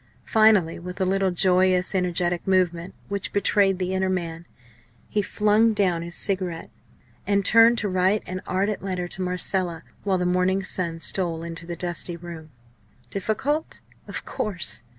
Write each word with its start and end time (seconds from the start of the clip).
Finally, 0.25 0.79
with 0.79 0.99
a 0.99 1.05
little 1.05 1.29
joyous 1.29 1.93
energetic 1.93 2.47
movement 2.47 2.95
which 3.07 3.31
betrayed 3.31 3.77
the 3.77 3.93
inner 3.93 4.09
man, 4.09 4.47
he 5.09 5.21
flung 5.21 5.73
down 5.75 6.01
his 6.01 6.15
cigarette, 6.15 6.71
and 7.27 7.45
turned 7.45 7.77
to 7.77 7.87
write 7.87 8.27
an 8.27 8.41
ardent 8.47 8.81
letter 8.81 9.07
to 9.07 9.21
Marcella, 9.21 9.83
while 10.03 10.17
the 10.17 10.25
morning 10.25 10.63
sun 10.63 10.99
stole 10.99 11.43
into 11.43 11.67
the 11.67 11.75
dusty 11.75 12.17
room. 12.17 12.49
Difficult? 13.11 13.81
of 14.07 14.25
course! 14.25 14.81